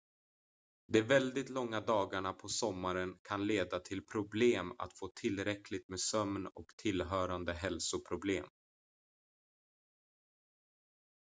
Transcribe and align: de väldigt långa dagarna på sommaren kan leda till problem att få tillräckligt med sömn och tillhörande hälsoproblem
de 0.87 1.01
väldigt 1.01 1.49
långa 1.49 1.81
dagarna 1.81 2.33
på 2.33 2.47
sommaren 2.47 3.17
kan 3.21 3.47
leda 3.47 3.79
till 3.79 4.05
problem 4.05 4.73
att 4.77 4.93
få 4.99 5.07
tillräckligt 5.07 5.89
med 5.89 5.99
sömn 5.99 6.47
och 6.47 6.67
tillhörande 6.77 7.53
hälsoproblem 7.53 8.45